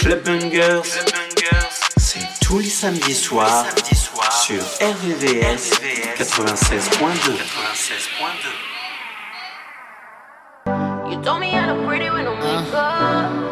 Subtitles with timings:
[0.00, 0.22] Club
[1.98, 3.66] c'est tous les samedis soirs
[4.42, 5.70] sur RVVS
[6.16, 7.60] 96.2.
[11.10, 13.49] You told me I pretty when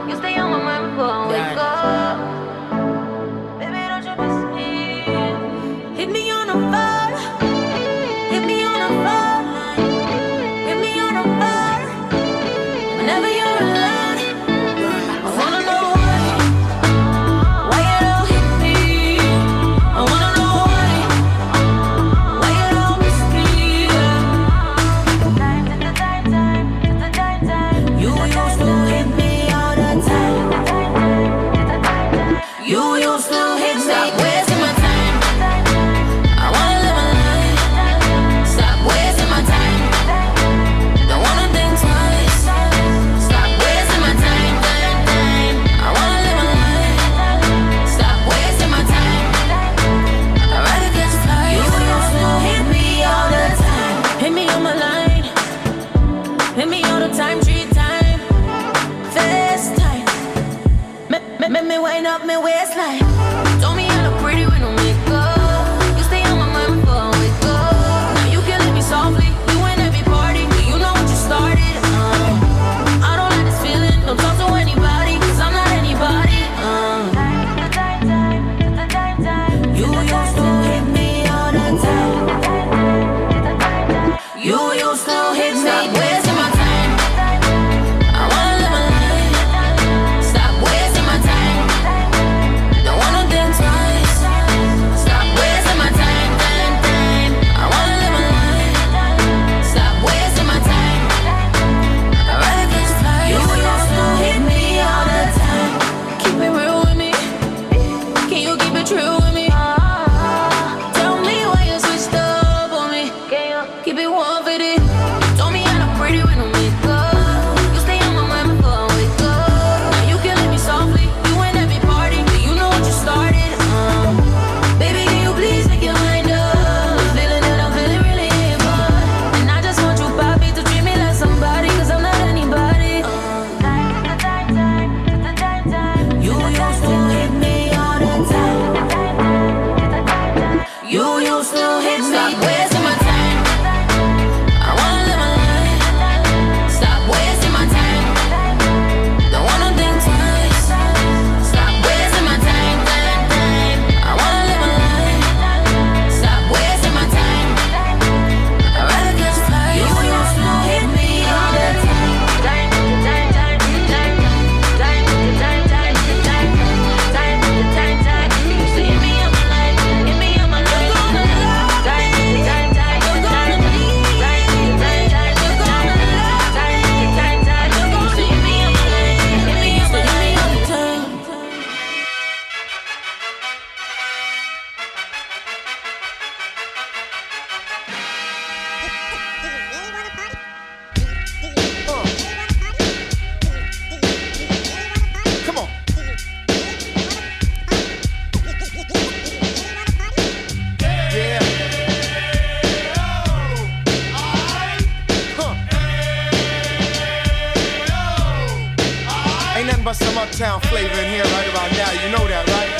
[209.79, 211.91] nothing but some uptown flavor in here right about now.
[212.03, 212.71] You know that, right?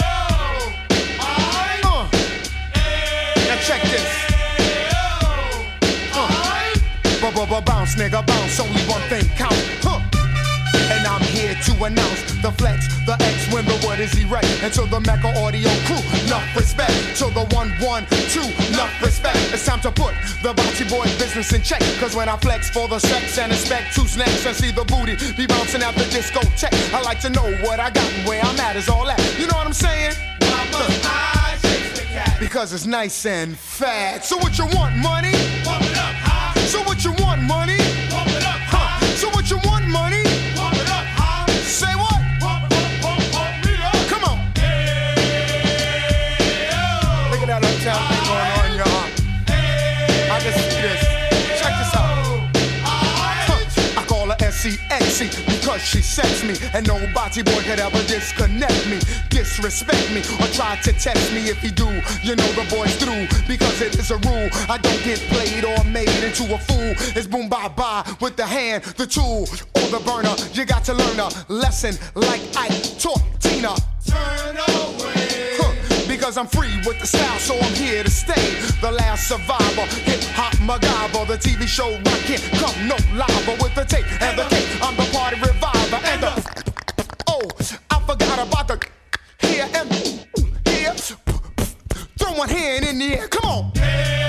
[1.21, 2.09] Uh.
[3.47, 4.09] Now check this.
[6.15, 7.61] Uh.
[7.65, 8.61] Bounce, nigga, bounce.
[8.61, 9.78] Only one thing counts.
[10.91, 14.47] And I'm here to announce the flex, the X when the word is erect.
[14.63, 16.95] And to the Mecca audio crew, enough respect.
[17.19, 19.39] To the 112, enough respect.
[19.53, 21.83] It's time to put the bocce boy business in check.
[22.01, 25.17] Cause when I flex for the sex and expect who's next and see the booty
[25.37, 26.73] be bouncing out the disco check.
[26.93, 29.21] I like to know what I got and where I'm at is all that.
[29.39, 30.15] You know what I'm saying?
[32.41, 34.25] Because it's nice and fat.
[34.25, 35.33] So what you want, money?
[35.65, 36.61] Pump it up high.
[36.67, 37.98] So what you want, money?
[55.27, 56.55] because she sets me.
[56.73, 59.01] And no body boy could ever disconnect me,
[59.31, 61.49] disrespect me, or try to test me.
[61.49, 61.89] If he do,
[62.23, 64.49] you know the boy's through because it is a rule.
[64.69, 66.95] I don't get played or made into a fool.
[67.17, 69.43] It's boom bye bye with the hand, the tool,
[69.75, 70.35] or the burner.
[70.53, 72.69] You got to learn a lesson like I
[72.99, 73.75] taught Tina.
[74.07, 75.08] Turn over.
[76.29, 78.61] Cause I'm free with the style, so I'm here to stay.
[78.83, 83.87] The last survivor, hip hop MacGyver, the TV show rockin', come no lava with the
[83.87, 84.69] tape and the cake.
[84.83, 86.67] I'm the party reviver and the.
[87.29, 87.49] Oh,
[87.89, 88.79] I forgot about the.
[89.41, 89.91] Here and.
[90.69, 90.93] Here.
[92.19, 94.28] Throw one hand in the air, come on.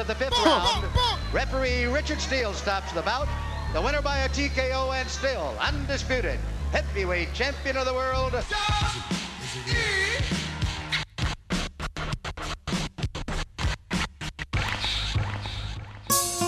[0.00, 0.86] of the fifth round.
[1.30, 3.28] Referee Richard Steele stops the bout.
[3.74, 6.40] The winner by a TKO and still undisputed
[6.72, 8.32] heavyweight champion of the world.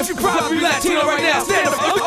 [0.00, 2.01] If you're proud to be Latino right now, stand up.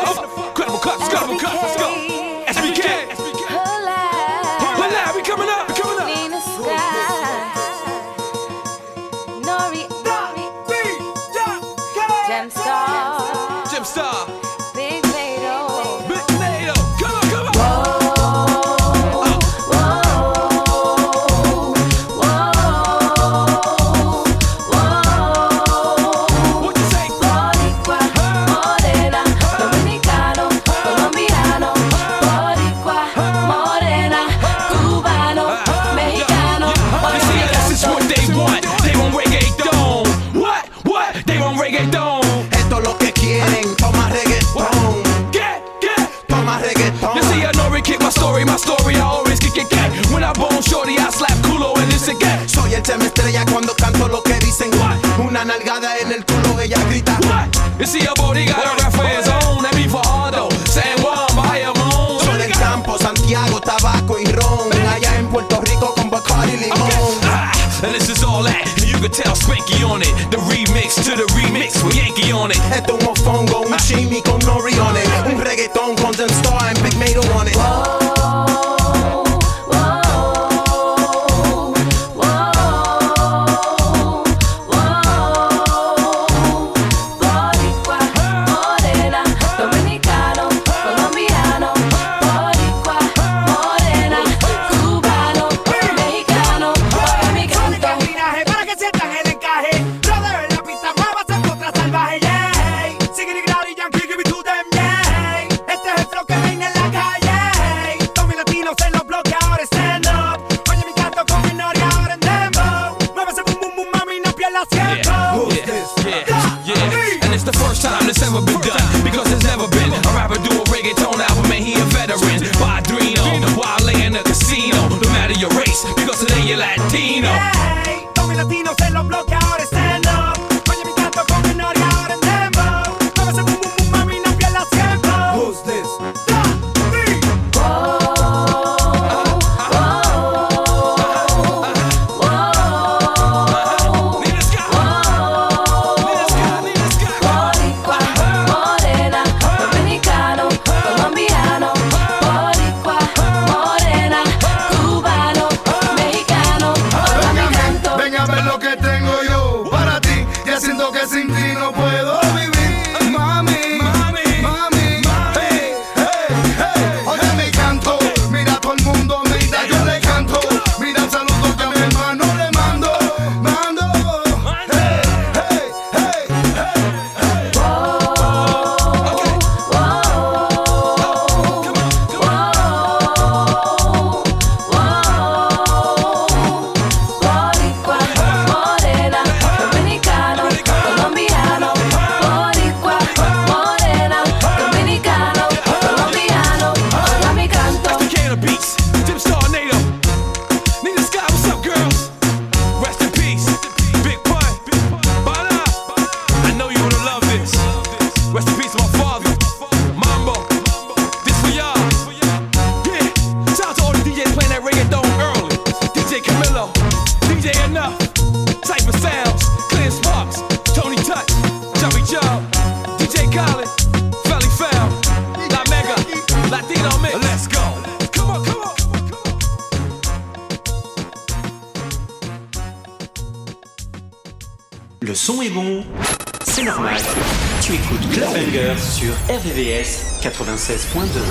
[240.68, 241.25] 96.2.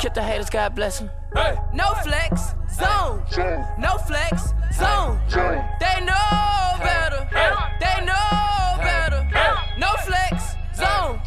[0.00, 1.10] Keep the haters, God bless them.
[1.34, 1.56] Hey.
[1.74, 3.24] No flex, zone.
[3.30, 3.64] Hey.
[3.78, 5.18] No flex, zone.
[5.28, 5.60] Hey.
[5.80, 7.24] They know better.
[7.32, 7.52] Hey.
[7.80, 9.28] They know better.
[9.76, 11.20] No flex, zone.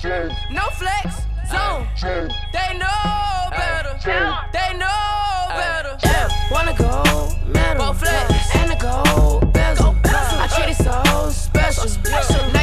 [0.52, 1.88] No flex, zone.
[2.54, 4.00] They know better.
[4.54, 5.98] They know better.
[6.50, 7.88] Wanna go, medal.
[7.88, 8.56] Go flex.
[8.56, 9.54] And a gold.
[9.54, 9.96] Go.
[10.04, 11.88] I treat it so special.
[11.90, 12.61] special.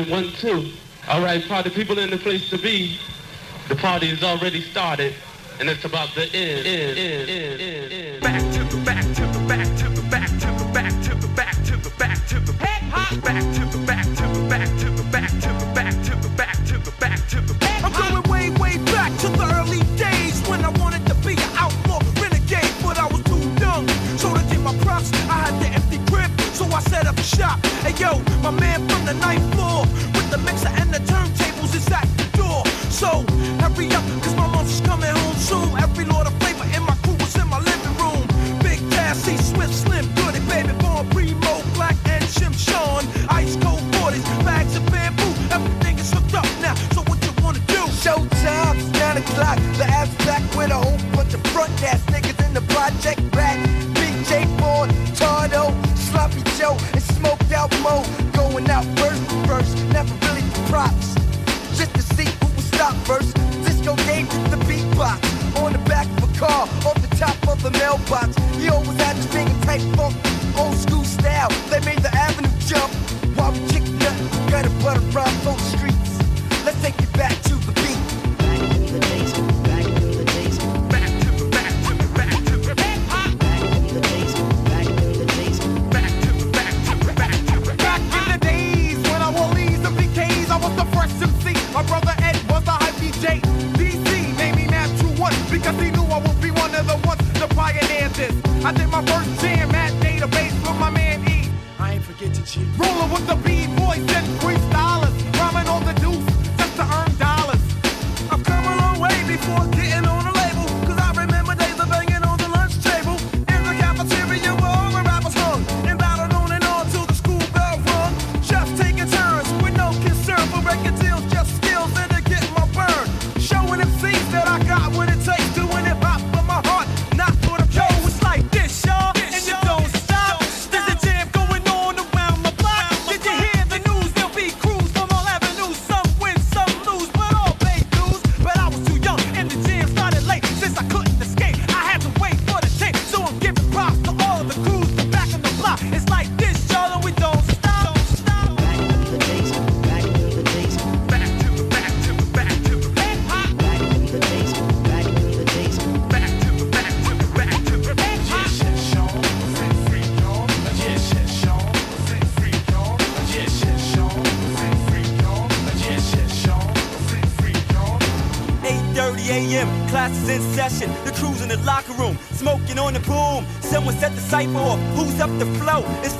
[0.00, 0.72] Testing one, two.
[1.08, 2.98] All right, party people in the place to be.
[3.68, 5.14] The party is already started,
[5.58, 6.66] and it's about to end.
[6.66, 8.22] end, end, end, end.
[8.22, 11.28] Back to the back to the back to the back to the back to the
[11.34, 14.48] back to the back to the back to the, Back to the back to the
[14.48, 17.54] back to the back to the back to the back to the back to the.
[17.54, 21.34] back I'm going way way back to the early days when I wanted to be
[21.34, 23.86] an outlaw renegade, but I was too young.
[24.16, 27.58] So to get my props, I had the empty grip, so I set up shop.
[27.84, 29.49] Hey yo, my man from the night.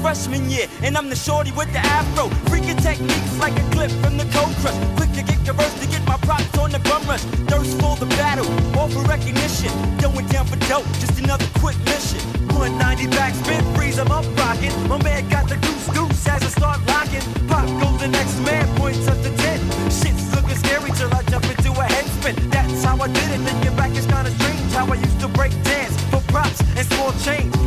[0.01, 2.29] freshman year, and I'm the shorty with the afro.
[2.49, 4.77] Freaking techniques like a clip from the cold crush.
[4.97, 7.23] Quick to get conversed to get my props on the bum rush.
[7.51, 9.71] Thirst for the battle, all for recognition.
[10.01, 12.21] Going down for dope, just another quick mission.
[12.57, 14.73] 190 back spin freeze, I'm up rocking.
[14.89, 17.23] My man got the goose goose as I start locking.
[17.49, 19.61] Pop goes the next man, points up to 10.
[19.91, 22.35] Shit's looking scary till I jump into a headspin.
[22.51, 25.53] That's how I did it, thinking back it's kinda strange how I used to break
[25.63, 27.60] dance for props and small change.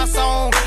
[0.00, 0.59] my song.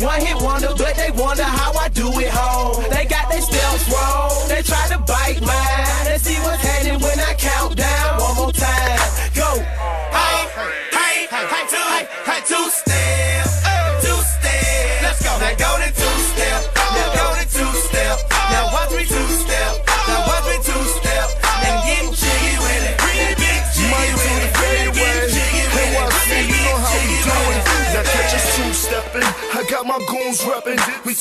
[0.00, 0.83] One hit wonder.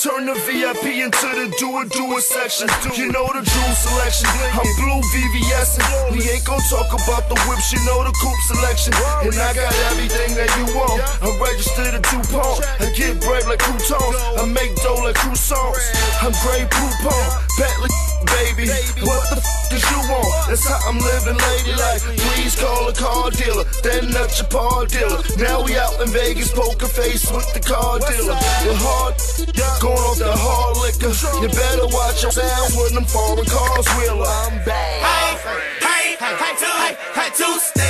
[0.03, 2.67] Turn the VIP into the do-it, do-it section.
[2.91, 4.27] You know the jewel selection.
[4.51, 5.79] I'm blue VVS.
[6.11, 8.91] We ain't gon' talk about the whips, you know the coupe selection.
[9.23, 10.99] And I got everything that you want.
[11.23, 12.67] I'm registered at DuPont.
[12.83, 14.19] I get bread like croutons.
[14.35, 15.79] I make dough like croissants.
[16.19, 17.23] I'm Grey Poupon.
[17.57, 18.69] Bentley baby.
[19.03, 20.31] What the f did you want?
[20.47, 21.73] That's how I'm living, lady.
[21.75, 25.19] Like, please call a car dealer, then not your par dealer.
[25.37, 28.37] Now we out in Vegas, poker face with the car dealer.
[28.63, 29.15] The hard
[29.81, 31.13] going off the hard liquor.
[31.41, 34.25] You better watch your sound when them foreign cars wheeler.
[34.25, 35.03] I'm back.
[35.03, 37.82] Hey, hey, hey, hey, two, hey, hey, two.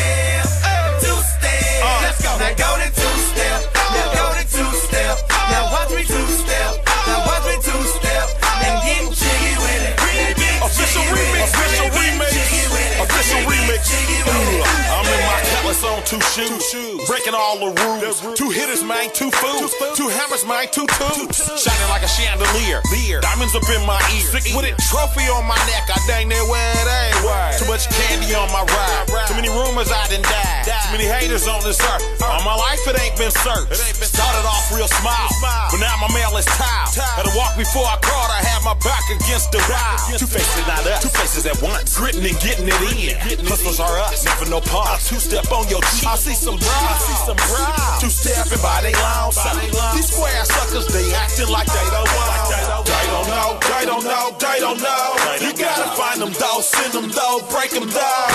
[16.14, 16.50] two shoes.
[16.50, 17.08] Two shoes.
[17.10, 18.22] Breaking all the rules.
[18.22, 18.38] Rules.
[18.38, 19.74] Two hitters, man, two fools.
[19.74, 21.34] Two, two hammers, man, two twos.
[21.34, 22.82] Two Shining like a chandelier.
[22.94, 23.22] Lear.
[23.22, 25.90] Diamonds up in my ears, Sick with a Trophy on my neck.
[25.90, 27.18] I dang near where it ain't.
[27.26, 27.58] Right.
[27.58, 29.10] Too much candy on my ride.
[29.10, 29.26] Right.
[29.26, 30.62] Too many rumors I didn't Die.
[30.86, 32.04] Too many haters on this earth.
[32.22, 33.74] All my life it ain't been searched.
[33.74, 35.74] Ain't been Started off real small, smile.
[35.74, 36.94] But now my mail is tiled.
[36.94, 38.30] Had to walk before I crawled.
[38.30, 39.98] I had my back against the wall.
[40.14, 41.02] Two faces, not us.
[41.02, 41.98] Two faces at once.
[41.98, 43.18] Gritting and getting it in.
[43.50, 44.26] Hustlers are us.
[44.26, 45.10] Never no pause.
[45.10, 46.68] Two step on your G I see some brow.
[46.68, 47.98] I see some brow.
[48.04, 49.56] Two stepping by they long side.
[49.96, 52.84] These square suckers, they acting like they don't know.
[52.84, 53.50] They don't know.
[53.64, 54.26] They don't know.
[54.36, 55.16] They don't know.
[55.40, 56.60] You gotta find them though.
[56.60, 57.40] Send them though.
[57.48, 58.28] Break them down.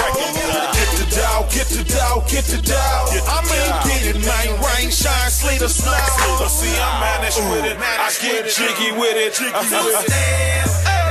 [0.73, 1.45] Get the dough.
[1.53, 2.25] Get the dough.
[2.25, 3.05] Get the dough.
[3.29, 4.49] I mean, get it, man.
[4.65, 5.93] Rain, shine, sleet, or snow.
[6.41, 7.77] But see, I manage with it.
[7.77, 9.37] I get jiggy with it.
[9.37, 10.65] Two step,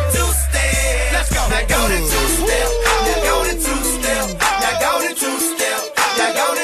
[0.10, 1.14] two step.
[1.14, 1.42] Let's go.
[1.54, 2.70] Now go to two step.
[3.06, 4.26] Now go to two step.
[4.42, 5.47] Now go to two step.
[6.18, 6.58] Now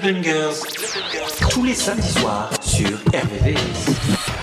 [0.00, 0.62] Bangers,
[1.50, 4.39] tous les samedis soirs sur RVVS.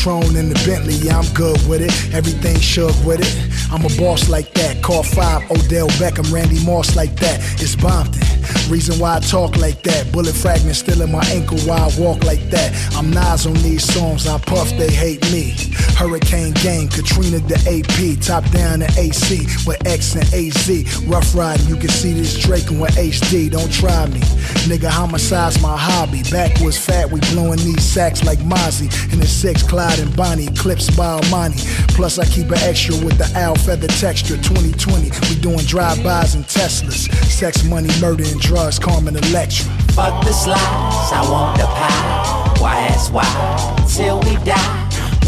[0.00, 1.92] Patron in the Bentley, I'm good with it.
[2.14, 3.70] Everything shook with it.
[3.70, 4.82] I'm a boss like that.
[4.82, 7.38] Call five, Odell Beckham, Randy Moss like that.
[7.60, 8.24] It's Bompton.
[8.70, 10.10] Reason why I talk like that.
[10.10, 12.72] Bullet fragments still in my ankle while I walk like that.
[12.96, 15.69] I'm Nas on these songs, I puff, they hate me.
[16.00, 21.04] Hurricane Gang, Katrina the AP, top down the AC with X and AZ.
[21.04, 23.50] Rough riding, you can see this Drake with HD.
[23.50, 24.20] Don't try me.
[24.64, 26.22] Nigga, homicide's my hobby.
[26.30, 28.88] Backwards fat, we blowing these sacks like Mozzie.
[29.12, 31.60] In the six, Clyde and Bonnie, clips by Armani.
[31.88, 34.38] Plus, I keep an extra with the owl feather texture.
[34.38, 37.12] 2020, we doing drive-bys and Teslas.
[37.26, 39.66] Sex, money, murder, and drugs, Carmen Electra.
[39.92, 42.56] Fuck the slides, I want the pie.
[42.58, 43.84] Why ask why?
[43.86, 44.79] Till we die.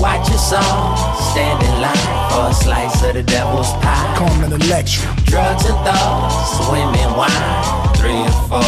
[0.03, 0.97] Watch your song,
[1.31, 4.17] stand in line for a slice of the devil's pie.
[4.19, 5.15] Carmen Electra.
[5.27, 8.59] Drugs and thoughts, women, wine, three and four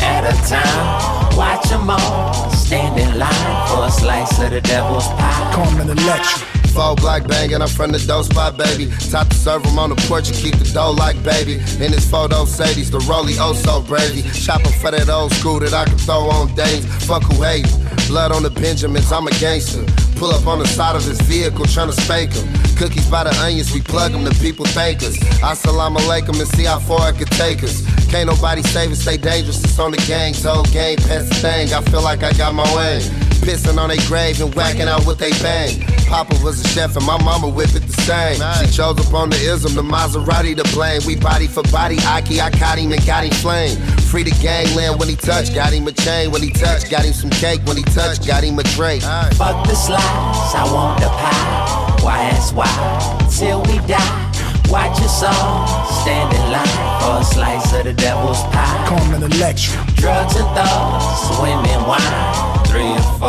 [0.00, 1.36] at a time.
[1.36, 5.52] Watch them all, stand in line for a slice of the devil's pie.
[5.54, 6.48] Carmen Electra.
[6.72, 8.90] Four black banging, I'm from the dope spot, baby.
[9.10, 11.56] Top to serve 'em on the porch and keep the dough like baby.
[11.84, 14.24] In his photo, Sadie's the Rolly, oh so bravey.
[14.32, 16.86] Shopping for that old school that I can throw on days.
[17.04, 17.66] Fuck who hate.
[18.08, 19.84] Blood on the Benjamins, I'm a gangster.
[20.22, 22.46] Pull up on the side of his vehicle, tryna spank him.
[22.76, 25.18] Cookies by the onions, we plug them, the people thank us.
[25.42, 27.84] Assalamu alaikum and see how far it could take us.
[28.06, 30.32] Can't nobody save us, stay dangerous, it's on the gang.
[30.34, 33.21] Whole game, pass the thing, I feel like I got my way.
[33.42, 35.82] Pissing on their grave and whacking out what they bang.
[36.06, 38.38] Papa was a chef and my mama whip it the same.
[38.64, 41.02] She chose up on the ism, the Maserati to blame.
[41.06, 43.76] We body for body, Aki, I caught him and got him flame.
[44.10, 47.12] Free the gangland when he touched, got him a chain when he touched, got him
[47.12, 49.02] some cake when he touched, got him a drink.
[49.02, 51.98] Fuck the slides, I want the pie.
[52.02, 52.68] Why ask why?
[53.30, 54.32] Till we die.
[54.70, 55.66] Watch your song,
[56.02, 58.86] stand in line for a slice of the devil's pie.
[58.88, 59.84] Carmen Electra.
[59.96, 63.28] Drugs and thoughts, women, wine, three and four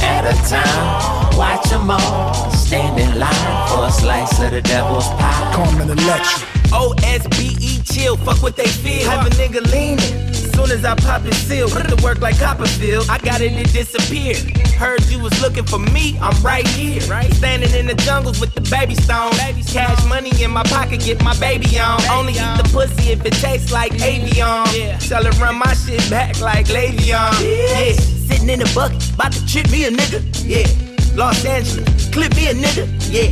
[0.00, 1.36] at a time.
[1.36, 5.52] Watch them all, stand in line for a slice of the devil's pie.
[5.54, 6.48] Carmen Electra.
[6.72, 9.10] OSBE E chill, fuck what they feel.
[9.10, 10.32] Have a nigga leaning.
[10.32, 13.10] Soon as I pop it seal, put the work like Copperfield.
[13.10, 14.56] I got it, it disappeared.
[14.82, 17.02] Heard you was looking for me, I'm right here.
[17.10, 17.30] Right.
[17.34, 19.32] Standing in the jungles with the baby stone.
[19.68, 22.00] Cash money in my pocket, get my baby on.
[22.10, 24.64] Only eat the pussy if it tastes like avion.
[24.72, 24.96] Yeah.
[24.96, 27.32] Tell her run my shit back like Le'Veon.
[27.44, 27.92] Yeah.
[28.28, 30.20] Sitting in the bucket, about to trip me a nigga.
[30.42, 30.92] Yeah.
[31.14, 32.86] Los Angeles, clip me a nigga.
[33.10, 33.30] Yeah.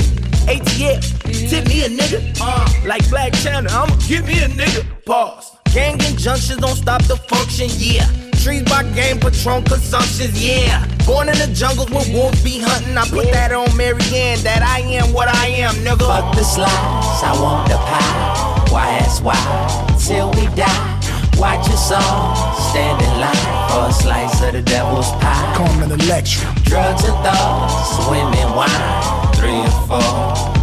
[0.51, 1.01] ATL,
[1.49, 2.37] tip me a nigga.
[2.41, 4.85] Uh, like Blac Chyna, I'ma give me a nigga.
[5.05, 5.59] Pause.
[5.73, 8.09] Gang injunctions don't stop the function, yeah.
[8.43, 10.85] Trees by game, Patron consumptions, yeah.
[11.07, 12.97] Born in the jungles where wolves be hunting.
[12.97, 16.09] I put that on Marianne, that I am what I am, nigga.
[16.09, 18.67] Fuck the slides, I want the pie.
[18.73, 19.97] Why ask why?
[20.01, 21.00] Till we die.
[21.41, 22.37] Watch your song,
[22.71, 25.55] stand in line for a slice of the devil's pie.
[25.57, 26.55] Carmen Electra.
[26.65, 29.97] Drugs and thoughts, women, wine, three and four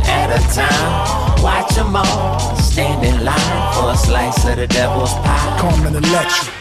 [0.06, 1.44] at a time.
[1.44, 5.58] Watch them all, stand in line for a slice of the devil's pie.
[5.60, 6.57] Carmen Electra.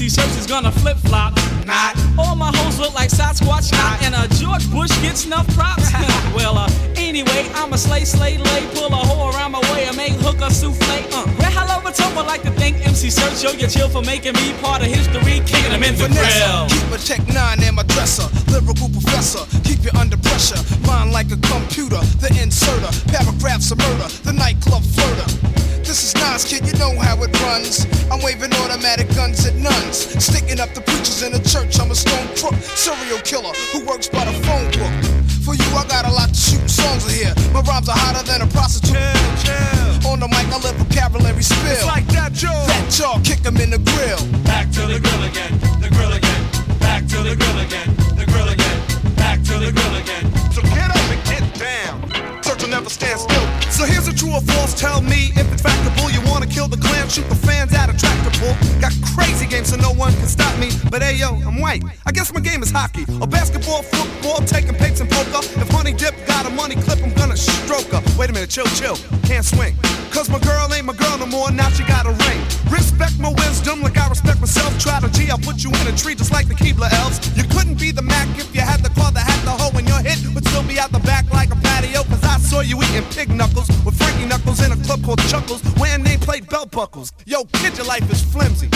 [0.00, 1.36] MC Serch is gonna flip flop.
[1.66, 1.94] Not.
[2.16, 3.70] All my hoes look like Sasquatch.
[3.70, 4.00] Not.
[4.00, 5.92] And a George Bush gets enough props.
[6.34, 8.66] well, uh, anyway, I'm a slay, slay, lay.
[8.72, 10.88] Pull a hoe around my way and make hooker souffle.
[11.12, 12.16] Uh, well, hello, what's up?
[12.16, 13.44] I like to thank MC Serch.
[13.44, 15.44] Yo, you chill for making me part of history.
[15.44, 16.64] Kicking them in the grill.
[16.72, 18.24] Keep a check nine in my dresser.
[18.50, 20.56] Lyrical professor, keep you under pressure.
[20.88, 22.88] Mind like a computer, the inserter.
[23.12, 25.59] Paragraphs of murder, the nightclub flirter.
[25.90, 27.82] This is Nas, kid, you know how it runs.
[28.14, 30.06] I'm waving automatic guns at nuns.
[30.22, 31.82] Sticking up the preachers in the church.
[31.82, 34.94] I'm a stone crook, serial killer who works by the phone book.
[35.42, 37.34] For you, I got a lot to shoot songs of here.
[37.50, 38.94] My rhymes are hotter than a prostitute.
[38.94, 40.14] Chill, chill.
[40.14, 41.74] On the mic, I let vocabulary spill.
[41.74, 42.54] It's like that, Joe.
[42.70, 44.22] That jaw, kick 'em in the grill.
[44.46, 46.42] Back to the grill again, the grill again,
[46.78, 48.78] back to the grill again, the grill again,
[49.18, 50.30] back to the grill again.
[50.54, 52.29] So get up and get down.
[52.70, 53.46] Never stand still.
[53.68, 54.78] So here's a true or false.
[54.78, 56.06] Tell me if it's factable.
[56.14, 58.54] You wanna kill the clan, shoot the fans out of tractor pull.
[58.80, 60.70] Got crazy games so no one can stop me.
[60.88, 61.82] But hey yo, I'm white.
[62.06, 65.42] I guess my game is hockey or basketball, football, taking papes and poker.
[65.58, 68.02] If Honey Dip got a money clip, I'm gonna stroke her.
[68.16, 68.96] Wait a minute, chill, chill.
[69.24, 69.74] Can't swing.
[70.10, 71.50] Cause my girl ain't my girl no more.
[71.50, 72.40] Now she got a ring.
[72.70, 74.78] Respect my wisdom like I respect myself.
[74.78, 77.18] Try to G, I'll put you in a tree just like the Keebler elves.
[77.36, 79.88] You couldn't be the Mac if you had the car that had the hoe and
[79.88, 82.02] your hit would still be out the back like a patio.
[82.04, 82.19] Cause
[82.50, 86.50] saw you eating pig knuckles with Frankie Knuckles in a club called Chuckles wearing nameplate
[86.50, 87.12] belt buckles.
[87.24, 88.66] Yo, kid, your life is flimsy.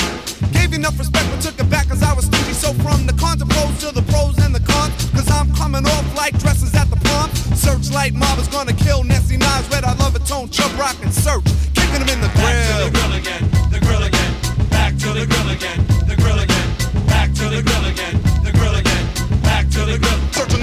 [0.54, 2.54] Gave you enough respect but took it back cause I was stingy.
[2.54, 4.94] So from the cons to pros to the pros and the cons.
[5.10, 7.34] Cause I'm coming off like dresses at the prom.
[7.58, 9.66] Searchlight mob is gonna kill Nessie Nas.
[9.72, 11.42] Red, I love it, tone, Chubb Rock and Serch.
[11.74, 12.86] Kicking them in the Back to grill.
[12.86, 13.44] the grill again,
[13.74, 14.32] the grill again,
[14.70, 16.68] back to the grill again, the grill again,
[17.10, 18.14] back to the grill again,
[18.46, 19.04] the grill again,
[19.42, 20.18] back to the grill.
[20.30, 20.53] Search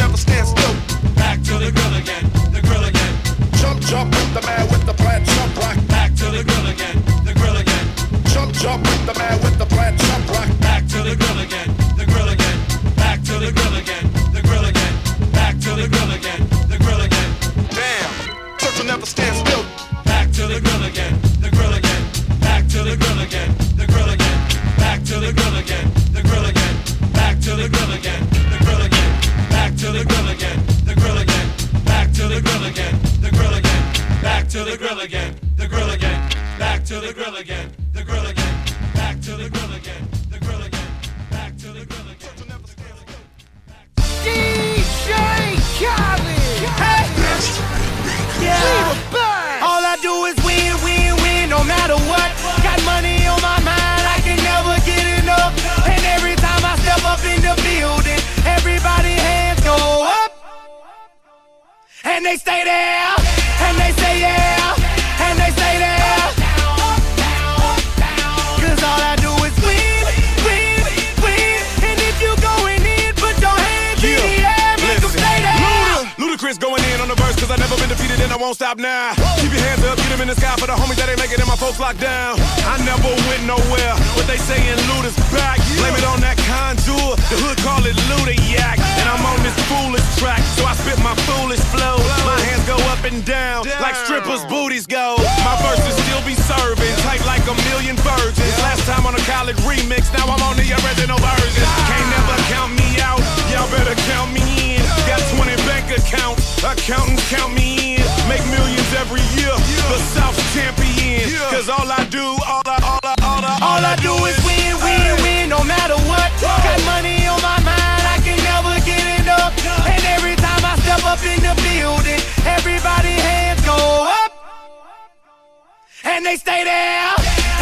[126.21, 127.15] And they stay there,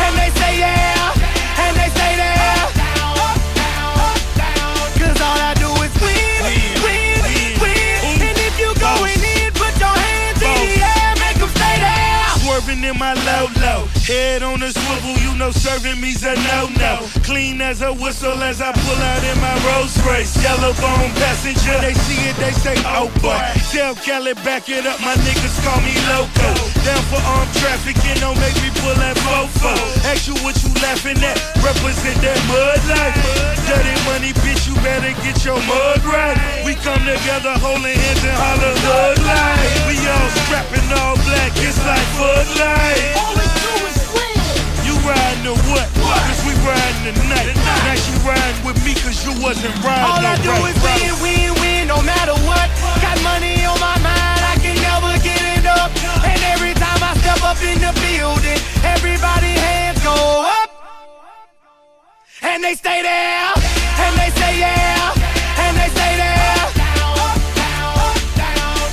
[0.03, 1.15] and they say yeah,
[1.63, 2.67] and they stay there.
[4.99, 6.43] Cause all I do is win,
[6.83, 8.19] win, win.
[8.19, 12.27] And if you going in, put your hands in the air, make 'em stay there.
[12.43, 16.67] Swerving in my low low, head on a swivel, you know serving me's a no
[16.75, 17.07] no.
[17.23, 20.35] Clean as a whistle as I pull out in my Rolls Royce.
[20.43, 23.39] Yellow bone passenger, they see it, they say, oh boy.
[23.71, 26.68] Tell Kelly back it up, my niggas call me loco.
[26.85, 29.71] Down for armed trafficking, don't make me pull that fofo.
[30.07, 33.15] Ask you what you laughing at, represent that mud life.
[33.67, 36.39] Dirty money, bitch, you better get your mud right.
[36.63, 39.91] We come together holding hands and holler hood life.
[39.91, 43.03] We all strapping all black, it's like Bud Light.
[43.19, 43.99] All we do is
[44.87, 45.85] You riding or what?
[45.99, 47.53] Cause we riding tonight.
[47.85, 51.11] Now you riding with me cause you wasn't riding All I do right, is win,
[51.21, 52.71] win, win, no matter what.
[53.03, 53.98] Got money on my
[57.49, 60.13] up in the building, everybody hands go
[60.45, 60.69] up.
[62.43, 63.53] And they stay there,
[64.03, 65.13] and they say yeah,
[65.63, 66.61] and they stay there.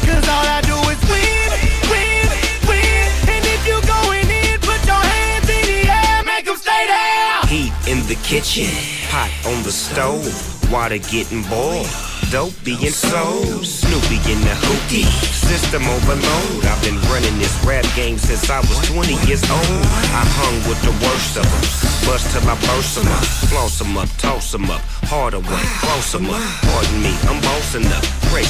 [0.06, 1.50] Cause all I do is win,
[1.92, 2.28] win,
[2.68, 3.04] win.
[3.32, 7.40] And if you going in, put your hands in the air, make 'em stay there.
[7.52, 8.72] Heat in the kitchen,
[9.10, 10.32] pot on the stove,
[10.72, 12.05] water getting boiled.
[12.30, 16.66] Dope being sold, Snoopy in the hookie, system overload.
[16.66, 19.82] I've been running this rap game since I was 20 years old.
[20.10, 21.62] I hung with the worst of them,
[22.02, 26.10] bust till I burst them up, floss them up, toss them up, harder way, close
[26.10, 26.42] them up.
[26.66, 28.02] Pardon me, I'm bossing up,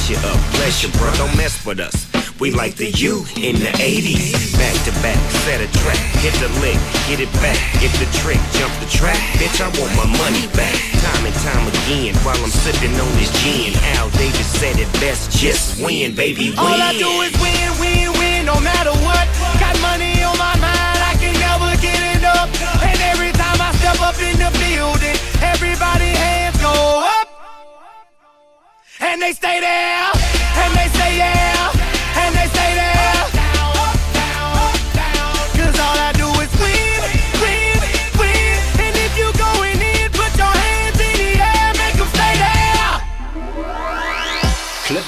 [0.09, 2.06] you up, bless you, bro, don't mess with us.
[2.39, 4.53] We like the U in the 80s.
[4.61, 6.77] Back to back, set a track, hit the lick,
[7.09, 9.17] get it back, get the trick, jump the track.
[9.41, 10.77] Bitch, I want my money back.
[11.01, 13.73] Time and time again, while I'm sipping on this gin.
[13.97, 16.59] Al Davis said it best, just win, baby, win.
[16.61, 19.25] All I do is win, win, win, no matter what.
[19.57, 22.53] Got money on my mind, I can never get it up.
[22.85, 27.25] And every time I step up in the building, everybody hands go up.
[29.01, 30.09] And they stay there,
[30.61, 31.46] and they say yeah,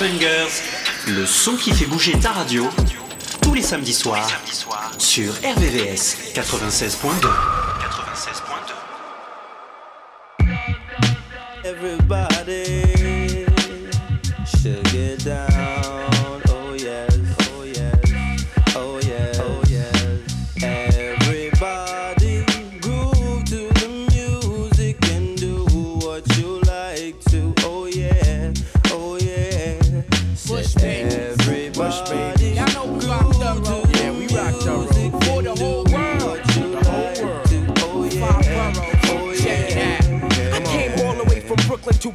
[0.02, 2.70] Le son qui fait bouger ta radio,
[3.42, 4.32] tous les samedis soirs,
[4.98, 7.28] sur RVVS 96.2.
[11.66, 12.69] Everybody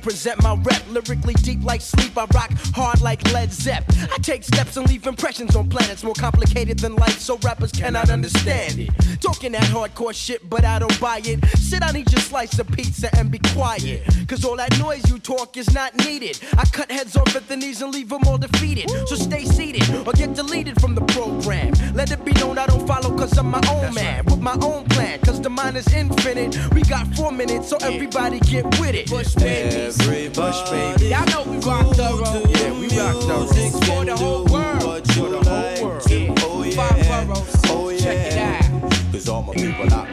[0.04, 0.82] Present my rep.
[0.90, 3.84] Lyrically deep like sleep, I rock hard like Led Zepp.
[4.12, 8.10] I take steps and leave impressions on planets more complicated than life, so rappers cannot
[8.10, 8.90] understand it.
[9.22, 11.42] Talking that hardcore shit, but I don't buy it.
[11.56, 14.02] Sit I need your slice of pizza and be quiet.
[14.28, 16.38] Cause all that noise you talk is not needed.
[16.58, 18.90] I cut heads off at the knees and leave them all defeated.
[19.08, 21.72] So stay seated or get deleted from the program.
[21.94, 24.26] Let it be known I don't follow cause I'm my own man.
[24.26, 26.58] With my own plan, cause the mind is infinite.
[26.74, 29.10] We got four minutes, so everybody get with it.
[29.40, 29.93] Babies.
[29.98, 31.06] Bush baby.
[31.08, 32.42] Y'all know we rock thorough.
[32.48, 33.46] Yeah, we rock thorough.
[33.46, 35.06] For the whole world.
[35.12, 36.02] For the whole world.
[36.42, 36.86] Oh, yeah.
[36.86, 37.60] Five boroughs.
[37.66, 39.12] Oh, Check it out.
[39.12, 40.03] Cause all my people out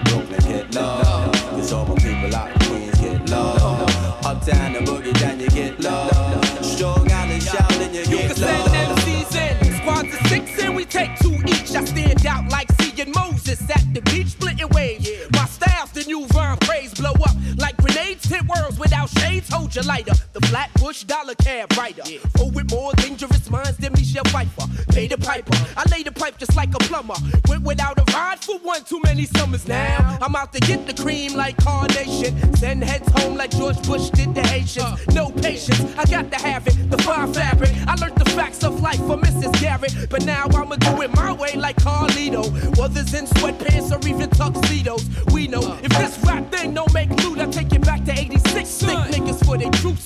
[19.70, 20.14] your lighter.
[20.34, 22.04] The Flatbush dollar cab rider.
[22.40, 24.68] Oh, with more dangerous minds than Michelle Pfeiffer.
[24.92, 25.56] Pay the piper.
[25.78, 27.16] I lay the pipe just like a plumber.
[27.48, 30.18] Went without a ride for one too many summers now.
[30.22, 32.56] I'm out to get the cream like Carnation.
[32.56, 35.08] Send heads home like George Bush did the Haitians.
[35.14, 36.90] No patience, I got to have it.
[36.90, 37.72] The fine fabric.
[37.88, 39.60] I learned the facts of life from Mrs.
[39.62, 40.10] Garrett.
[40.10, 42.44] But now I'ma do it my way like Carlito.
[42.78, 45.08] Whether's in sweatpants or even tuxedos.
[45.34, 47.71] We know if this rap thing don't make loot, I take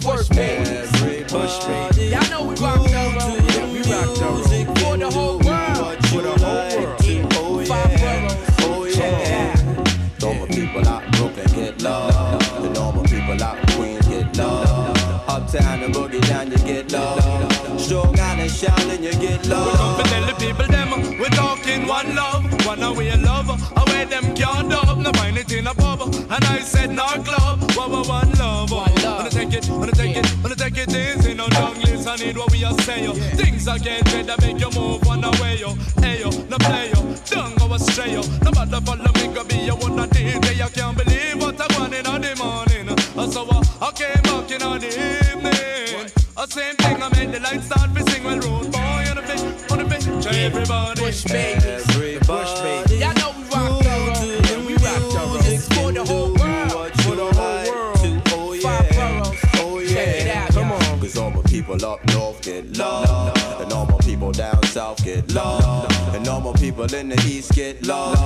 [0.05, 0.49] push me.
[1.27, 2.09] Push me.
[2.09, 3.41] Y'all know we rock the road.
[3.55, 4.77] Yeah, we rock the road.
[4.79, 6.05] For the whole world.
[6.07, 7.25] For the whole world.
[7.31, 8.37] Oh, oh yeah.
[8.61, 9.55] Oh yeah.
[10.21, 12.39] Normal people out Brooklyn get love.
[12.61, 14.95] The normal people out Queens get love.
[15.27, 17.81] Uptown and boogie down, you get love.
[17.81, 18.15] Strong
[18.47, 19.67] shout, and you get love.
[19.67, 23.49] We come to tell the people them we're talking one love, one away love.
[23.77, 26.13] Away them can't dub, no find it in a bubble.
[26.15, 28.71] And I said no club, one one love.
[28.71, 29.17] One love.
[29.17, 29.91] Wanna take it, wanna
[32.25, 33.13] need what we are saying.
[33.37, 35.73] Things are getting better, make you move on the way, yo.
[36.01, 38.21] Hey, yo, no play, yo, don't go astray, yo.
[38.43, 40.33] No matter follow me, go be your one day.
[40.35, 42.87] I can't believe what I'm want in the morning.
[43.31, 46.11] So uh, I came back in the evening.
[46.37, 48.23] Uh, same thing, I made the lights start to sing.
[48.23, 51.01] Well, rude boy, on the bitch, on the bitch, to everybody.
[51.01, 51.64] Bush Babees.
[66.75, 68.17] People in the east get love.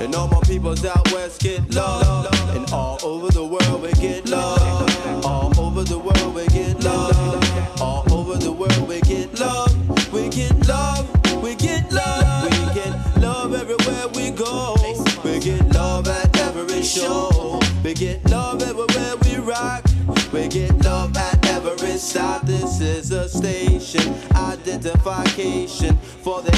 [0.00, 2.26] And all my peoples out west get love.
[2.56, 5.24] And all over the world we get love.
[5.24, 7.80] All over the world we get love.
[7.80, 9.72] All over the world we get love.
[10.12, 11.04] We get love.
[11.42, 12.44] We get love.
[12.44, 14.74] We get love everywhere we go.
[15.22, 17.60] We get love at every show.
[17.84, 19.84] We get love everywhere we rock.
[20.32, 22.46] We get love at every stop.
[22.46, 26.52] This is a station identification for the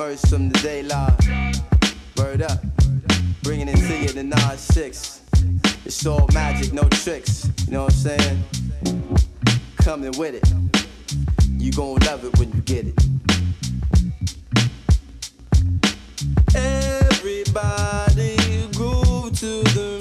[0.00, 1.14] Madman from the Day Law.
[2.16, 2.58] Word up,
[3.42, 5.20] bringing it to you the Nas 6.
[5.84, 7.46] It's all magic, no tricks.
[7.66, 8.44] You know what I'm saying?
[9.76, 10.50] Coming with it.
[11.58, 12.94] You gon' love it when you get it.
[16.54, 18.36] Everybody
[18.72, 19.99] groove to the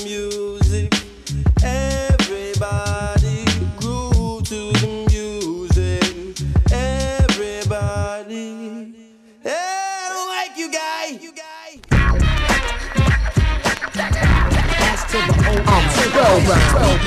[16.19, 16.99] spellbound.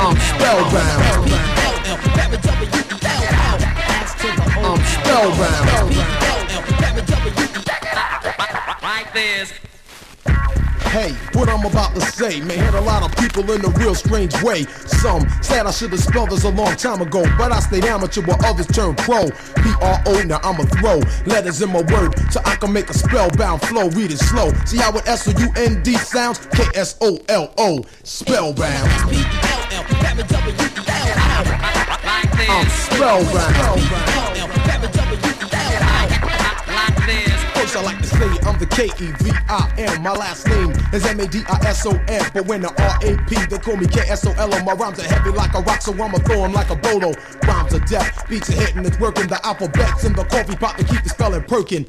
[0.00, 1.32] I'm spellbound.
[4.64, 5.96] I'm spellbound.
[8.82, 9.67] Like this.
[10.88, 13.94] Hey, what I'm about to say may hit a lot of people in a real
[13.94, 14.64] strange way.
[14.86, 18.22] Some said I should have spelled this a long time ago, but I stayed amateur
[18.22, 19.28] while others turned pro.
[19.28, 23.90] P-R-O, now I'ma throw letters in my word so I can make a spellbound flow.
[23.90, 24.50] Read it slow.
[24.64, 26.38] See how it S-O-U-N-D sounds?
[26.52, 28.88] K-S-O-L-O, spellbound.
[32.48, 34.37] I'm spellbound.
[37.78, 40.02] I like to say I'm the K-E-V-I-N.
[40.02, 42.30] My last name is M-A-D-I-S-O-N.
[42.34, 44.64] But when the R-A-P, they call me K-S-O-L-O.
[44.64, 47.14] My rhymes are heavy like a rock, so I'ma throw 'em like a bolo.
[47.46, 49.28] Rhymes are death, beats are hitting, it's working.
[49.28, 51.86] The alphabet's in the coffee pot to keep the spelling perking.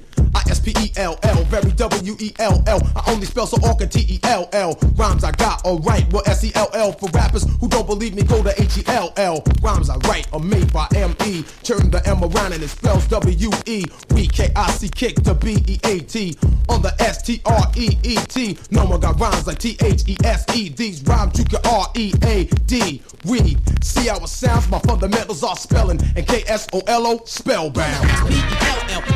[0.60, 2.82] I-S-P-E-L-L, very W-E-L-L.
[2.96, 4.78] I only spell so all can T-E-L-L.
[4.96, 6.92] Rhymes I got, alright, well S-E-L-L.
[6.94, 9.44] For rappers who don't believe me, go to H-E-L-L.
[9.62, 11.44] Rhymes I write are made by M-E.
[11.64, 13.86] Turn the M around and it spells W-E.
[14.12, 16.38] We K-I-C kick the B-E-A-T.
[16.70, 18.58] On the S-T-R-E-E-T.
[18.72, 20.70] No one got rhymes like T-H-E-S-E.
[20.70, 23.02] These rhymes you can R-E-A-D.
[23.26, 23.84] Read.
[23.84, 24.70] See how it sounds?
[24.70, 26.00] My fundamentals are spelling.
[26.16, 28.10] And K-S-O-L-O, spellbound.
[28.10, 29.10] I'm spellbound.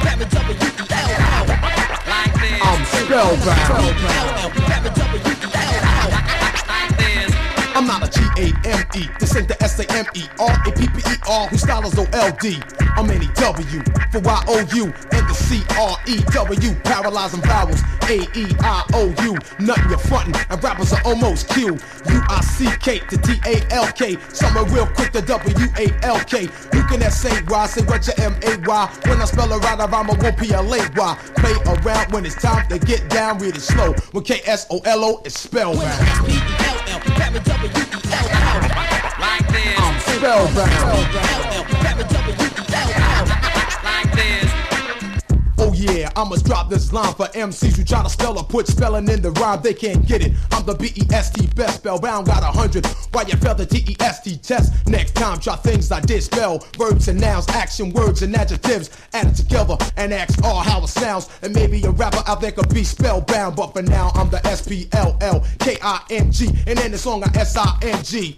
[0.94, 1.43] I'm
[3.14, 3.94] not
[8.02, 9.08] a G-A-M-E.
[9.20, 12.60] This ain't the S-A-M-E-R, A-P-P-E-R, whose style is O-L-D.
[12.96, 16.74] I'm N-E-W for Y-O-U and the C-R-E-W.
[16.84, 19.38] Paralyzing vowels, A-E-I-O-U.
[19.60, 21.78] Nothing you're frontin', and rappers are almost Q.
[22.10, 24.18] U-I-C-K to T-A-L-K.
[24.30, 26.42] Somewhere real quick to W-A-L-K.
[26.42, 29.00] You can S-A-Y, say what your M-A-Y.
[29.06, 31.18] When I spell it right, I rhyme, I won't P-L-A-Y.
[31.36, 33.94] Play around when it's time to get down, read it slow.
[34.12, 35.36] When K-S-O-L-O is
[37.34, 37.74] spellbound.
[39.78, 41.24] I'm spellbound.
[45.66, 48.68] Oh yeah, I must drop this line for MCs who try to spell or put
[48.68, 50.34] spelling in the rhyme, they can't get it.
[50.52, 52.86] I'm the B-E-S-T best spellbound, got a hundred.
[53.14, 54.86] Why you failed the T-E-S-T test?
[54.90, 56.68] Next time try things I did spell.
[56.78, 58.90] Verbs and nouns, action, words and adjectives.
[59.14, 61.30] Add it together and ask all how it sounds.
[61.42, 66.48] And maybe a rapper out there could be spellbound, but for now I'm the S-P-L-L-K-I-N-G.
[66.68, 68.38] And in the song I S-I-N-G.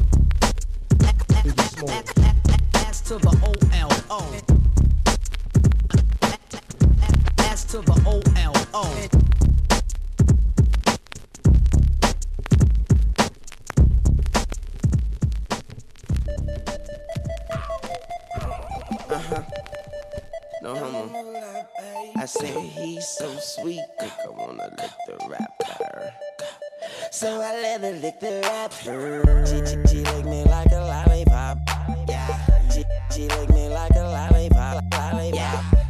[1.43, 4.21] As to the O L O.
[7.39, 8.83] As to the O L O.
[19.09, 19.43] Uh huh.
[20.61, 21.09] No homo.
[22.17, 24.11] I said he's so sweet, I.
[27.11, 29.45] So I let her lick the rapper.
[29.45, 31.10] She, she, she lick me like a lollipop.
[33.13, 35.33] She lick me like a lollipop, lollipop.
[35.33, 35.80] Yeah.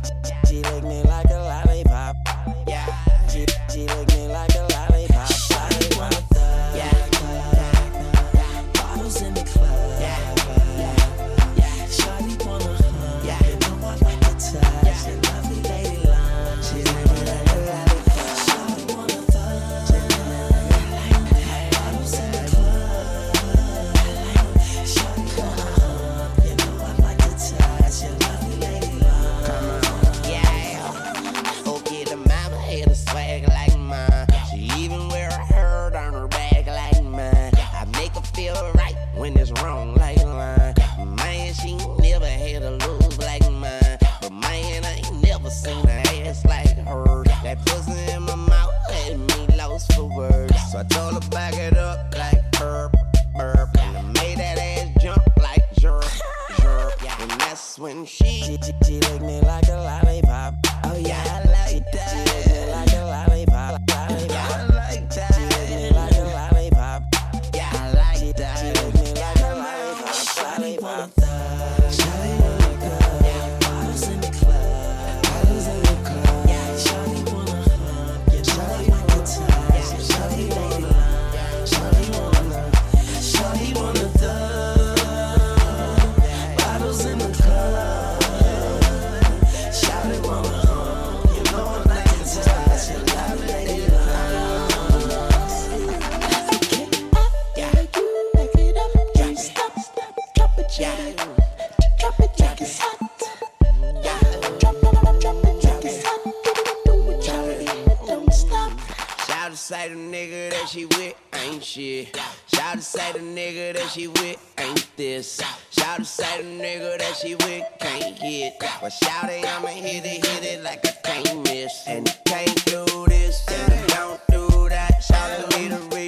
[111.71, 112.17] shit.
[112.53, 115.39] Shout to say the nigga that she with ain't this.
[115.69, 118.55] Shout to say the nigga that she with can't hit.
[118.59, 121.83] But shout it, I'ma hit it, hit it like I can't miss.
[121.87, 125.01] And you can't do this, and you don't do that.
[125.01, 126.00] Shout to me the real.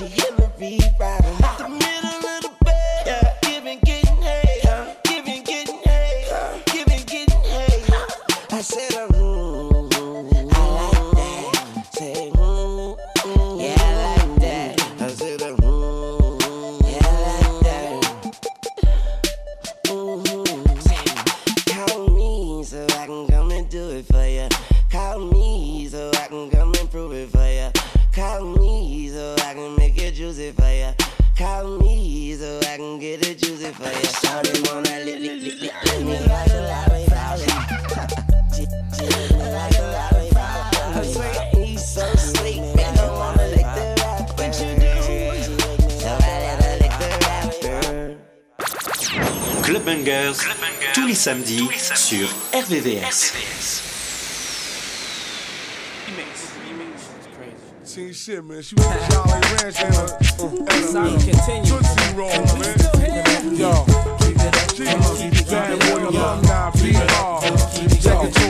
[0.00, 1.49] She hit me, be riding.
[51.20, 53.34] Samedis sur RVVS.
[57.84, 58.62] See shit, man.
[58.62, 60.00] She was a Jolly Ranch and a,
[60.72, 61.20] and a
[61.66, 62.78] Tootsie Roll, man.
[63.54, 63.84] Yo.
[65.50, 67.04] Bad boy alumni, PR.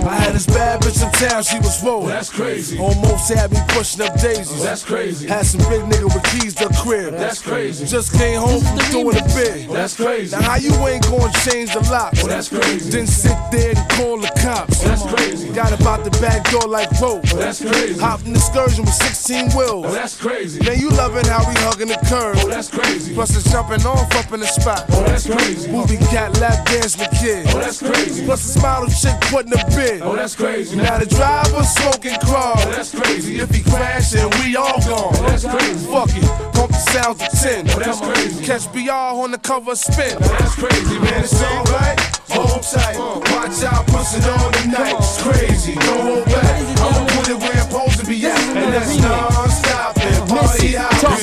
[0.07, 2.07] I had this bad bitch in town, she was swole.
[2.07, 2.79] That's crazy.
[2.79, 4.62] Almost had me pushing up daisies.
[4.62, 5.29] That's crazy.
[5.29, 7.12] Had some big nigga with keys to the crib.
[7.12, 7.85] That's crazy.
[7.85, 9.68] Just came home from doing a bid.
[9.68, 10.35] That's crazy.
[10.35, 12.25] Now how you ain't gonna change the locks?
[12.25, 12.91] Oh, that's crazy.
[12.91, 14.83] Then sit there and call the cops.
[14.83, 15.53] That's crazy.
[15.53, 17.23] Got about the back door like rope.
[17.37, 18.01] That's crazy.
[18.01, 19.87] Hopped an excursion with 16 wheels.
[19.87, 20.64] Oh, that's crazy.
[20.64, 22.37] Man, you loving how we hugging the curb.
[22.41, 23.12] Oh, that's crazy.
[23.14, 24.87] Plus the jumping off up in the spot.
[24.91, 25.71] Oh, that's crazy.
[25.71, 27.47] Movie cat lap dancing the kid.
[27.49, 28.25] Oh, that's crazy.
[28.25, 30.01] Plus the smile chick putting a bid.
[30.03, 30.77] Oh, that's crazy.
[30.77, 32.55] Now the driver smoking car.
[32.57, 33.41] Oh, that's crazy.
[33.41, 35.15] If he crash, then we all gone.
[35.27, 35.87] That's crazy.
[35.87, 36.25] Fuck it.
[36.55, 37.71] Pump the sounds to 10.
[37.71, 38.45] Oh, that's crazy.
[38.45, 40.19] Catch BR on the cover spin.
[40.21, 41.25] That's crazy, man.
[41.25, 42.01] It's alright.
[42.31, 42.97] Hold tight.
[42.97, 44.95] Watch out, push it on tonight.
[44.99, 45.75] It's crazy.
[45.75, 46.63] Don't hold back.
[46.79, 48.39] I'ma put it where it's supposed to be at.
[48.57, 50.73] And that's non-stop and party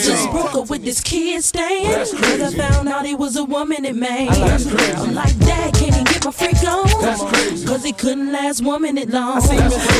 [0.03, 1.91] Just broke up with this kid staying.
[1.91, 4.29] That's Cause I found out he was a woman that made.
[4.29, 4.93] That's crazy.
[4.93, 5.46] I'm like,
[7.93, 8.07] crazy.
[8.07, 9.41] He couldn't last one minute long.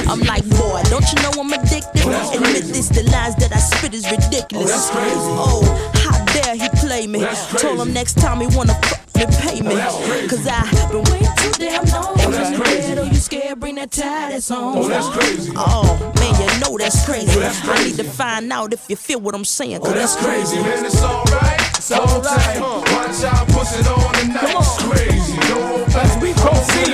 [0.08, 2.02] I'm like, boy, don't you know I'm addicted?
[2.06, 4.72] Admit this, the lies that I spit is ridiculous.
[4.72, 5.16] that's crazy.
[5.16, 5.64] Oh,
[5.96, 7.20] how dare he play me?
[7.20, 7.62] That's.
[7.62, 9.76] Told him next time he wanna fuck me, pay me.
[9.76, 10.28] that's crazy.
[10.28, 10.62] Cause I
[10.92, 12.16] been waiting too damn long.
[12.18, 12.82] that's You crazy.
[12.82, 14.78] scared or you scared, bring that tie that's on.
[14.78, 15.52] Oh, that's crazy.
[15.56, 17.40] Oh, man, you know that's crazy.
[17.40, 19.80] that's I need to find out if you feel what I'm saying.
[19.82, 20.86] Oh, that's crazy, man.
[20.86, 21.62] It's alright.
[21.78, 22.60] It's alright.
[22.60, 24.56] Watch out, push it on tonight.
[24.60, 25.36] It's crazy.
[25.48, 26.22] Don't back.
[26.22, 26.94] we proceed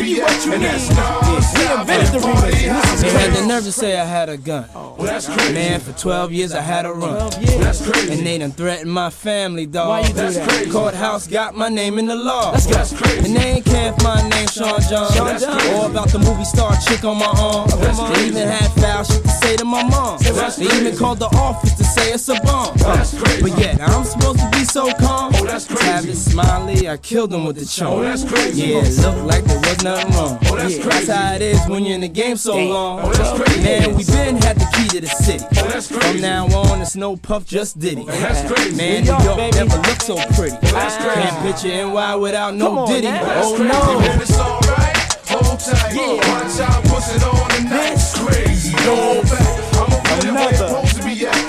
[0.00, 1.58] put it where it's supposed to to give you what you need.
[1.58, 3.00] We invented the remix.
[3.00, 4.68] They had the nerve to say I had a gun.
[4.74, 5.52] Oh, crazy.
[5.52, 7.32] Man, for 12 years I had a run.
[7.32, 9.88] And they done threatened my family, dog.
[9.88, 10.48] Why you do That's that?
[10.48, 10.70] crazy.
[10.70, 12.52] Courthouse got my name in the law.
[12.52, 13.18] That's crazy.
[13.26, 15.10] And they ain't care if my name Sean John.
[15.14, 15.74] That's crazy.
[15.74, 17.68] Or about the movie star chick on my arm.
[18.14, 20.18] They even had foul shit to say to my mom.
[20.18, 22.74] They even called the office to say it's a bomb.
[22.80, 23.42] Oh, that's crazy.
[23.42, 25.32] But yet I'm supposed to be so calm.
[25.36, 25.82] Oh, that's crazy.
[25.84, 27.92] Tavis Smiley, I killed him with the charm.
[27.94, 28.62] Oh, that's crazy.
[28.62, 30.38] Yeah, it looked like there was nothing wrong.
[30.46, 31.06] Oh, that's yeah, crazy.
[31.06, 33.00] That's how it is when you're in the game so long.
[33.02, 33.62] Oh, that's crazy.
[33.62, 35.44] Man, we been had the key to the city.
[35.44, 36.00] Oh, that's crazy.
[36.12, 38.02] From now on, it's no puff, just Diddy.
[38.02, 38.76] Oh, that's crazy.
[38.76, 39.56] Man, New New York, York baby.
[39.58, 40.56] never looked so pretty.
[40.56, 41.20] Oh, that's crazy.
[41.20, 43.06] Can't picture NY without no Come on, Diddy.
[43.08, 43.24] man.
[43.24, 44.00] That's Oh crazy, no.
[44.00, 44.20] man.
[44.20, 44.96] It's alright.
[45.28, 45.94] Hold tight.
[45.94, 47.92] Watch out, push it on tonight.
[47.92, 48.72] It's crazy.
[48.84, 49.74] Don't back.
[49.74, 50.87] I'ma put it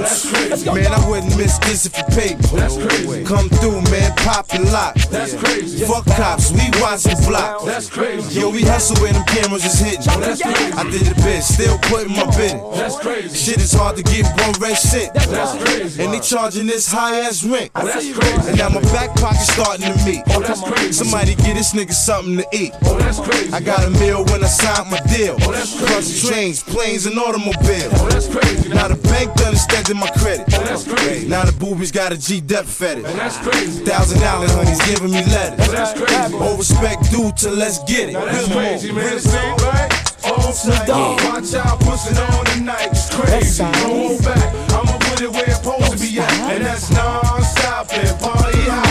[0.65, 2.59] Man, I wouldn't miss this if you paid me.
[2.59, 3.23] That's crazy.
[3.23, 4.95] Come through, man, pop and lock.
[5.09, 5.85] That's crazy.
[5.85, 7.63] Fuck cops, we watching block.
[7.63, 8.39] That's crazy.
[8.39, 10.19] Yo, we hustle when them cameras is hitting.
[10.19, 10.73] That's crazy.
[10.73, 12.71] I did the bit, still putting my bid in.
[12.75, 13.35] That's crazy.
[13.35, 15.13] Shit is hard to get one red shit.
[15.13, 16.03] That's crazy.
[16.03, 17.71] And they charging this high ass rent.
[17.75, 18.49] That's crazy.
[18.49, 20.23] And now my back pocket starting to meet.
[20.29, 20.91] Oh, that's crazy.
[20.93, 22.73] Somebody get this nigga something to eat.
[22.83, 23.53] Oh, that's crazy.
[23.53, 25.28] I got a meal when I signed my deal.
[25.41, 26.27] Oh, that's crazy.
[26.27, 27.93] Trains, planes, and automobiles.
[27.95, 28.69] Oh, that's crazy.
[28.69, 30.45] Now the bank done extended my credit.
[30.53, 31.27] Oh, that's crazy.
[31.27, 33.05] Now the boobies got a G dep fetish.
[33.05, 33.83] And that's crazy.
[33.83, 35.67] Thousand dollar honeys giving me letters.
[35.67, 36.35] Oh, that's crazy.
[36.35, 38.13] All respect due to let's get it.
[38.13, 38.63] That's Come on.
[38.63, 39.13] crazy, man.
[39.13, 39.89] It's.
[40.21, 40.89] Hold tight.
[40.89, 42.89] Watch out, push it on tonight.
[42.91, 43.63] It's crazy.
[43.63, 44.53] Don't hold back.
[44.71, 46.31] I'ma put it where it's supposed to be at.
[46.51, 48.88] And that's non-stop and party hopping.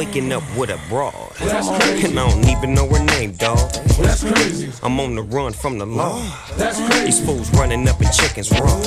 [0.00, 1.12] Waking up with a broad.
[1.40, 2.06] That's crazy.
[2.08, 3.58] And I don't even know her name, dog.
[4.00, 4.72] That's crazy.
[4.82, 6.18] I'm on the run from the law.
[6.56, 7.04] That's crazy.
[7.04, 8.80] These fools running up and chickens raw.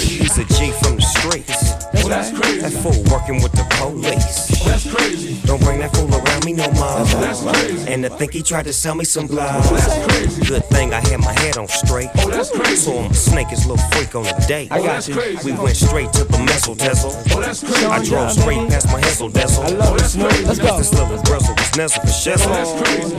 [0.00, 1.74] He's a G from the streets.
[2.08, 2.60] That's crazy.
[2.60, 4.64] That fool working with the police.
[4.64, 5.40] That's crazy.
[5.46, 7.04] Don't bring that fool around me no more.
[7.22, 7.92] That's crazy.
[7.92, 9.62] And I think he tried to sell me some blood.
[9.64, 10.44] That's crazy.
[10.44, 12.08] Good thing I had my head on straight.
[12.18, 12.76] Oh, that's crazy.
[12.76, 14.72] So I'm a snake, his little freak on a date.
[14.72, 15.14] I got you.
[15.14, 15.52] crazy.
[15.52, 17.12] We went straight to the messel dazzle.
[17.30, 17.86] Oh, that's crazy.
[17.86, 19.64] I drove straight past my hessel dazzle.
[19.66, 20.46] Oh, that's crazy.
[20.46, 20.78] Let's go.
[20.78, 22.48] This little Brazil was Nestle shizzle.
[22.48, 23.16] That's crazy.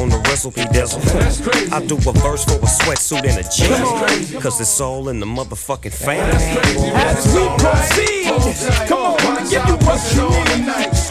[0.00, 1.00] On the recipe dazzle.
[1.00, 1.70] That's crazy.
[1.72, 4.40] I do a verse for a sweatsuit and a jean.
[4.40, 6.34] Cause it's all in the motherfucking family.
[6.94, 10.28] As we proceed, come on, me give you what you
[10.64, 11.03] need.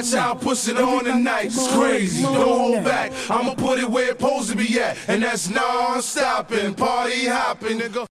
[0.00, 1.46] Watch push it on tonight.
[1.46, 2.22] It's crazy.
[2.22, 3.12] Don't hold back.
[3.28, 4.96] I'ma put it where it's supposed to be at.
[5.08, 6.74] And that's non-stopping.
[6.74, 8.08] Party hopping, nigga.